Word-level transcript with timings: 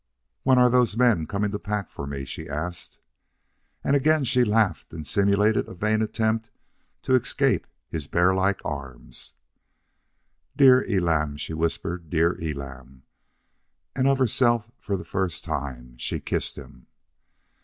"When 0.41 0.57
are 0.57 0.71
those 0.71 0.97
men 0.97 1.27
coming 1.27 1.51
to 1.51 1.59
pack 1.59 1.91
for 1.91 2.07
me?" 2.07 2.25
she 2.25 2.49
asked. 2.49 2.97
And 3.83 3.95
again 3.95 4.23
she 4.23 4.43
laughed 4.43 4.91
and 4.93 5.05
simulated 5.05 5.67
a 5.67 5.75
vain 5.75 6.01
attempt 6.01 6.49
to 7.03 7.13
escape 7.13 7.67
his 7.87 8.07
bearlike 8.07 8.61
arms. 8.65 9.35
"Dear 10.57 10.83
Elam," 10.89 11.37
she 11.37 11.53
whispered; 11.53 12.09
"dear 12.09 12.35
Elam." 12.41 13.03
And 13.95 14.07
of 14.07 14.17
herself, 14.17 14.71
for 14.79 14.97
the 14.97 15.05
first 15.05 15.43
time, 15.45 15.99
she 15.99 16.19
kissed 16.19 16.57
him. 16.57 16.87